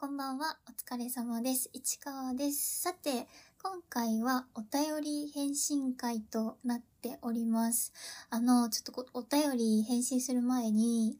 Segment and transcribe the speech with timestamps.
[0.00, 0.56] こんばんは。
[0.66, 1.68] お疲れ様です。
[1.74, 2.80] 市川です。
[2.80, 3.28] さて、
[3.62, 7.92] 今回はお便り返信会となっております。
[8.30, 11.18] あの、ちょっとお便り返信する前に、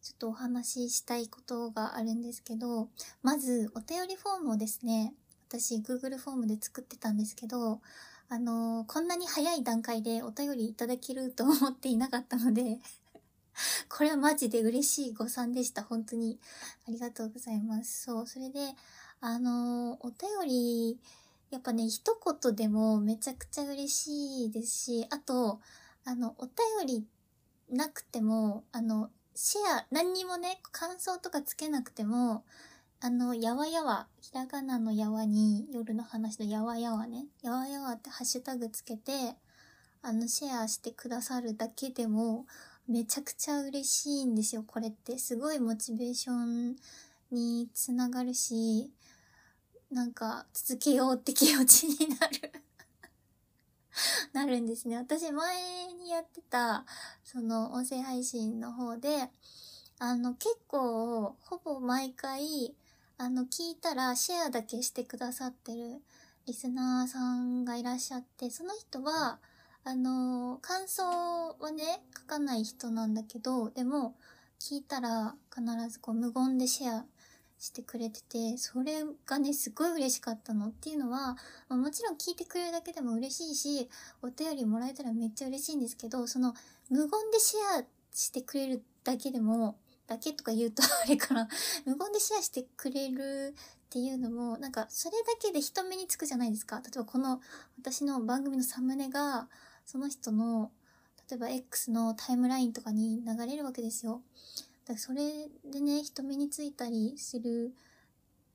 [0.00, 2.88] ちょっとお話ししたいことがあるんですけど、
[3.24, 5.12] まず、お便りフォームをですね、
[5.48, 7.80] 私、Google フォームで作ってたんですけど、
[8.28, 12.78] あの、こんなに早い段階でお便りいただけると思っていなかったので、
[13.88, 15.82] これはマジで嬉しい誤算でした。
[15.82, 16.38] 本当に。
[16.86, 18.02] ありがとうございます。
[18.04, 18.74] そう、それで、
[19.20, 21.00] あのお便り、
[21.50, 25.60] やっぱね、一言でもめちゃくちゃ嬉しいですし、あと、
[26.04, 26.54] あの、お便
[26.86, 27.06] り
[27.68, 32.44] なくても、あの、シェア、何にもね、感想とかつけなくても、
[33.00, 39.36] あの、やわやわ、ひらがなのやわに、夜の話のやわやわね、やわやわってハッシュタグつけて、
[40.02, 42.46] あの、シェアしてくださるだけでも、
[42.88, 45.18] めちゃくちゃ嬉しいんですよ、これって。
[45.18, 46.76] すごいモチベーション
[47.30, 48.90] につながるし、
[49.90, 52.52] なんか続けようって気持ちになる
[54.32, 54.96] なるんですね。
[54.96, 56.84] 私前にやってた、
[57.24, 59.30] その音声配信の方で、
[59.98, 62.74] あの結構、ほぼ毎回、
[63.18, 66.02] あの聞いたらシェアだけしてくださってる
[66.46, 69.38] リスナーさんがいらっしゃって、その人は、
[69.82, 74.14] あのー感想はね、書かない人なんだけど、でも、
[74.60, 77.04] 聞いたら必ずこう無言でシェア
[77.58, 81.36] してくれてて、それがね、すごい嬉しかったのっていうのは、
[81.68, 83.88] まあもちろん聞いてくれるだけでも嬉しいし、
[84.20, 86.54] お便りもらえたらめっちゃ嬉しいんですけど、その、
[86.90, 91.48] 無言でシェアしてくれるだけでも、だけとか言うとあれかな、
[91.86, 96.80] 無言でシェアしてくれるっていうのも、なんか、それだけで人目につくじゃないですか。
[96.80, 97.40] 例えばこの、
[97.78, 99.48] 私の番組のサムネが、
[99.90, 100.70] その人の、
[101.28, 104.22] 例えば X のタイムラインとかに流れるわけですよ。
[104.84, 107.74] だからそれでね、人目についたりする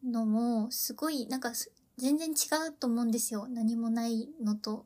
[0.02, 1.52] のも、すごい、なんか、
[1.98, 3.48] 全然違うと思うんですよ。
[3.50, 4.86] 何もないのと、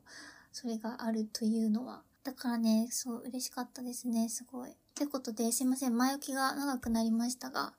[0.51, 2.01] それがあるというのは。
[2.23, 4.75] だからね、そう、嬉しかったですね、すごい。
[4.95, 7.73] ということで、すいません、前置きが長くなりましたが、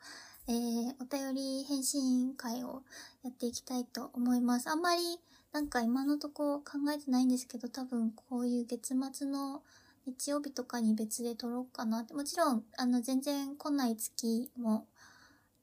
[0.46, 2.84] えー、お便り返信会を
[3.24, 4.70] やっていきたいと思います。
[4.70, 5.00] あんまり、
[5.52, 9.62] なんか今のとこ考えてないんですけど、多分こういう月末の
[10.06, 12.14] 日曜日とかに別で撮ろうかなって。
[12.14, 14.86] もちろん、あの、全然来ない月も、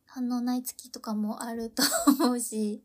[0.06, 1.84] 反応ない月とかもあると
[2.20, 2.82] 思うし。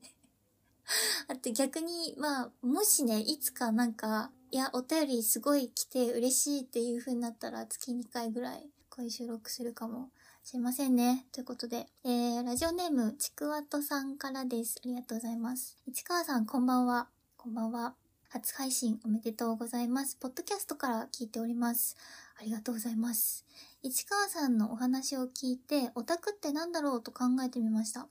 [1.28, 10.10] あと逆に、まあ、もしね、いつかなんか、いや、お便りすごい来て嬉しいっていう風になったら月2回ぐらいこういう収録するかも
[10.44, 11.24] しれませんね。
[11.32, 14.80] ということで、えー、ラジオネーム、ちくわとさんからです。
[14.84, 15.78] ありがとうございます。
[15.86, 17.08] 市川さん、こんばんは。
[17.36, 17.94] こんばんは。
[18.28, 20.16] 初配信おめでとうございます。
[20.16, 21.96] ポッドキャストから聞いております。
[22.40, 23.46] ありがとうございます。
[23.82, 28.08] 市川さんのお話を聞いて、オタクって何だろうと考えてみました。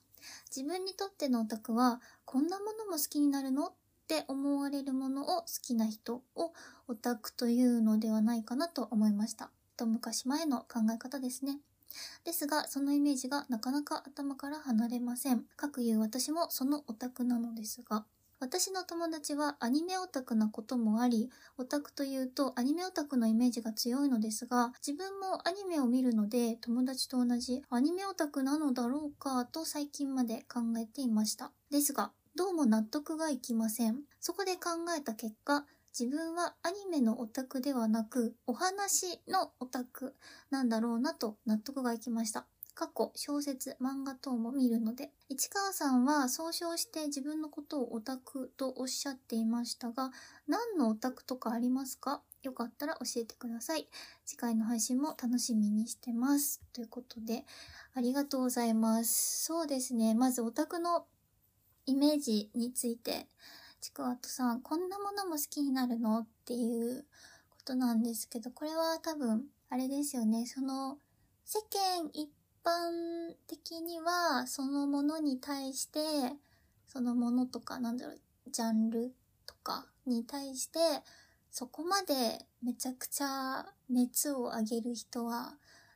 [0.55, 3.67] 自分にとってのオタクは、こんなものも好きになるの？
[3.67, 3.73] っ
[4.07, 6.53] て思われるものを好きな人を
[6.87, 9.51] オタクというのではないかなと思いました。
[9.77, 11.59] と昔前の考え方ですね。
[12.23, 15.45] ですが、そのイメージがなかなか頭から離れません。
[15.55, 18.05] かくいう私もそのオタクなのですが、
[18.41, 31.51] 私の友達はアニメオタクなこともあり、オタクというとアニメオタクのイメージが強いのですが、自分もアニメを見るので友達と同じアニメオタクなのだろうかと最近まで考えていました。
[31.69, 33.99] ですが、どうも納得がいきません。
[34.19, 35.65] そこで考えた結果、
[35.97, 40.15] 自分はアニメのオタクではなく、お話のオタク
[40.49, 42.45] なんだろうなと納得がいきました。
[42.73, 45.11] 過去、小説、漫画等も見るので。
[45.27, 50.11] 市川さんは総称して自分のことをオタクとおっしゃっていましたが、
[50.47, 52.21] 何のオタクとかありますか？
[52.41, 53.87] よかったら教えてください。
[54.25, 56.61] 次回の配信も楽しみにしてます。
[56.71, 57.45] ということで、
[57.93, 59.43] ありがとうございます。
[59.43, 60.15] そうですね。
[60.15, 61.05] まずオタクの
[61.85, 63.27] イメージについて、
[63.81, 66.19] ちくわとさん、こんなものも好きになるの？
[66.19, 67.03] っていう
[67.49, 70.45] ことなんですけど、これは多分、あれですよね。
[70.45, 70.99] その、
[71.45, 72.29] 世間一
[72.63, 75.99] 般的には、そのものに対して、
[76.85, 78.19] そのものとか、なんだろう、
[78.51, 79.15] ジャンル
[79.47, 80.79] とかに対して、
[81.49, 85.55] そこまでめちゃくちゃ熱を上げる人は、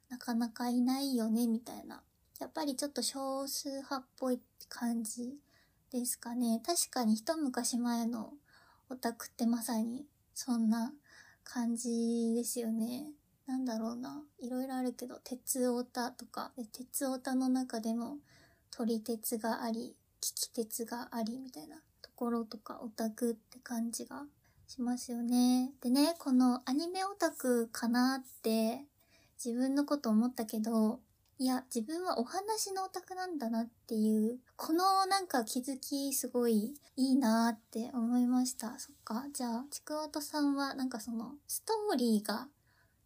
[0.10, 2.02] なかなかいないよね、みたいな。
[2.40, 5.38] やっぱりちょっと少数派っぽい感じ
[5.92, 6.62] ですかね。
[6.66, 8.34] 確かに一昔前の
[8.90, 10.94] オタクってまさにそんな
[11.44, 13.08] 感じですよね。
[13.48, 14.24] なんだろうな。
[14.40, 18.18] いろいろあるけど、鉄オタとか、で鉄オタの中でも
[18.72, 24.26] 撮り鉄があり、聞き鉄がありみたいなところとかオタクって感じが
[24.68, 25.72] しますよね。
[25.82, 28.86] でね、このアニメオタクかなって
[29.44, 31.00] 自分のこと思ったけど、
[31.38, 38.80] いや、自分はお話のオタクなんだなっていう、このなんか気づきすごいいいなって思いました。
[38.80, 39.26] そっか。
[39.34, 42.48] じゃあ、ちくわとさんはなんかそのストーリーが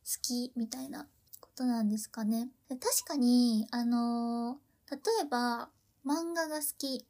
[0.05, 1.07] 好きみたいな
[1.39, 2.49] ことなんですかね。
[2.69, 5.69] 確かに、あのー、例えば
[6.05, 7.07] 漫画が好き。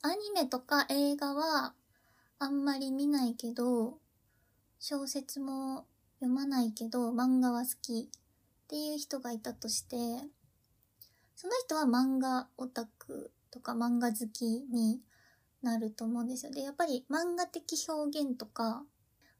[0.00, 1.74] アニメとか映画は
[2.38, 3.98] あんまり見ないけど、
[4.80, 5.86] 小説も
[6.20, 9.96] 読まないけど漫画は好きっていう人がいたとして、
[11.40, 14.98] その人は漫画オタクとか漫画好きに
[15.62, 16.50] なると思うんですよ。
[16.50, 18.82] で、やっぱり漫画的表現とか、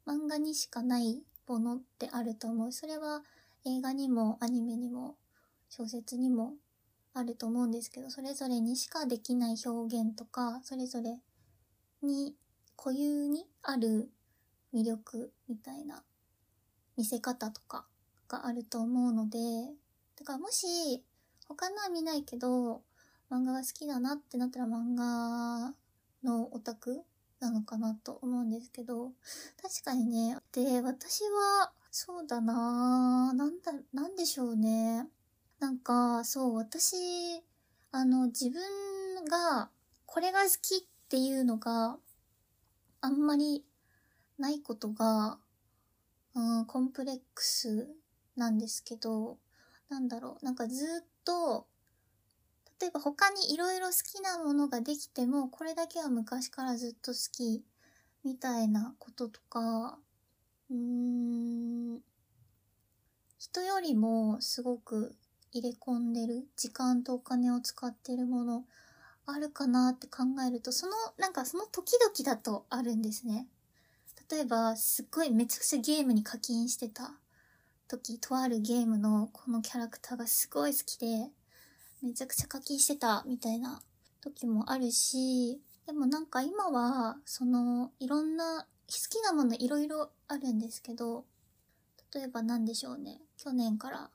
[0.07, 2.73] 漫画にしかないものってあると思う。
[2.73, 3.25] それは
[3.67, 5.17] 映画にもアニメにも
[5.69, 6.53] 小説にも
[7.15, 11.19] あると思うんですけど、それぞれにしかできない表現とか、それぞれ
[12.03, 12.37] に
[12.77, 14.09] 固有にある
[14.73, 16.05] 魅力みたいな
[16.97, 17.87] 見せ方とか
[18.29, 19.39] があると思うので、
[20.17, 21.03] だからもし
[21.49, 22.83] 他のは見ないけど、
[23.31, 25.75] 漫画が好きだなってなったら漫画
[26.23, 27.03] のオタク
[27.41, 29.13] なのかなと思うんですけど、
[29.63, 35.09] 確かにね、で、私は、そうだななんだ、なんでしょうね。
[35.59, 36.97] なんか、そう、私、
[37.93, 39.71] あの、自分が、
[40.07, 41.99] これが好きっていうのが、
[43.01, 43.65] あんまり
[44.39, 45.39] ないことが、
[46.35, 47.89] うん、コンプレックス
[48.37, 49.39] なんですけど、
[49.89, 51.67] なんだろう、なんかずっと、
[52.81, 57.65] 例えば他に色々好きなものができても、これだけは昔からずっと好き、
[58.25, 59.99] みたいなこととか、
[60.71, 62.03] うーん、
[63.39, 65.15] 人よりもすごく
[65.53, 68.65] 入れ込んでる、時間とお金を使ってるもの、
[69.27, 73.47] あるかなって考えると、その、なんかその時々だとあるんですね。
[74.31, 77.13] 例えば、すっごいめちゃくちゃゲームに課金してた
[77.89, 81.31] 時、とあるゲームのこのキャラクターがすごい好きで、
[82.03, 83.83] めちゃくちゃ課金してたみたいな
[84.21, 91.25] 時もあるし、でもなんか今は、その、いろんな、好きなものいろいろあるんですけど、
[92.15, 93.21] 例えば何でしょうね。
[93.37, 94.11] 去年から好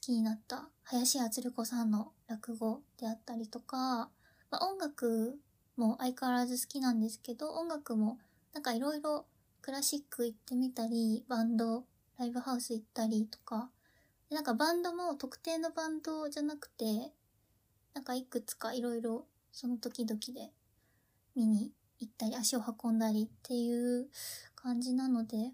[0.00, 4.08] きになった林家つる子さんの落語であったりとか、
[4.50, 5.38] まあ、音楽
[5.76, 8.18] も相変わらず好きなんですけど、音楽も
[8.52, 9.26] なんかいろいろ
[9.62, 11.84] クラシック行ってみたり、バンド、
[12.18, 13.70] ライブハウス行ったりとか、
[14.30, 17.12] なんかバンドも特定のバンドじゃなくて、
[17.94, 20.52] なんかいくつかいろいろその時々で
[21.34, 24.08] 見に行ったり足を運んだりっていう
[24.54, 25.52] 感じなので、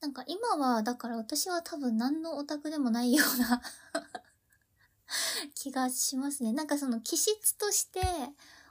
[0.00, 3.62] なんか今はだから私は多分何のオタクでもないような
[5.54, 6.52] 気がしますね。
[6.52, 8.00] なんかその気質として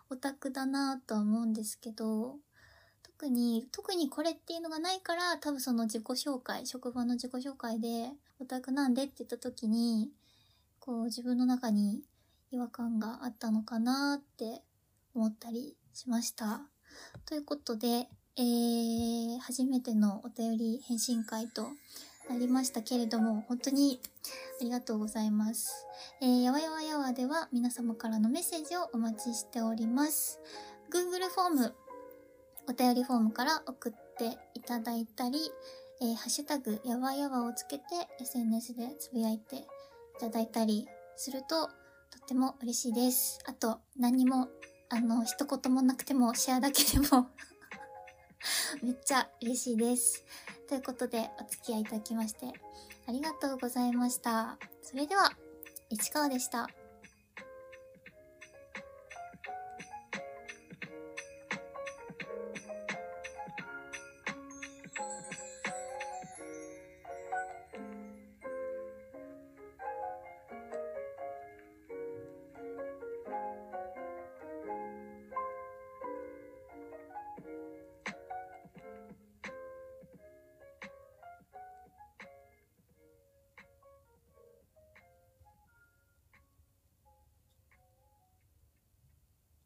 [0.09, 2.39] オタクだなとは思うんですけど、
[3.21, 10.09] 特に、特にこれっていうのがないから、多分その自己紹介、職場の自己紹介で、オタクなんでって言った時に、
[10.79, 12.01] こう自分の中に
[12.51, 14.63] 違和感があったのかなって
[15.13, 16.61] 思ったりしました。
[17.27, 18.07] ということで、
[18.37, 21.67] えー、初めてのお便り返信会と
[22.27, 23.99] なりましたけれども、本当に
[24.59, 25.85] ありがとうございます。
[26.21, 30.39] えー、やわやわやわでは皆様からのメッセージをお待ちしております。
[30.89, 31.75] Google フォーム
[32.67, 35.39] お便りフォームから送っていただいたり、
[36.01, 37.83] えー、ハッシュタグ、やわやわをつけて
[38.19, 39.63] SNS でつぶやいてい
[40.19, 41.71] ただいたりすると、と
[42.23, 43.39] っても嬉しいです。
[43.45, 44.49] あと、何も、
[44.89, 47.29] あの、一言もなくても、シェアだけでも
[48.81, 50.23] めっちゃ嬉しいです。
[50.67, 52.47] ということで、お付き合いいただきまして、
[53.07, 54.57] ありがとうございました。
[54.81, 55.31] それでは、
[55.89, 56.69] 市川でした。